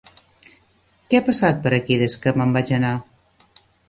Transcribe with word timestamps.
Què 1.13 1.19
passat 1.27 1.59
per 1.65 1.73
aquí 1.77 1.97
des 2.03 2.15
que 2.23 2.33
me'n 2.39 2.57
vaig 2.57 2.73
anar? 2.79 2.95